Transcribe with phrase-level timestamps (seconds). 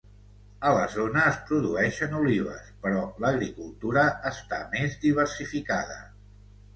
[0.67, 5.99] A la zona es produeixen olives però l'agricultura està més diversificada.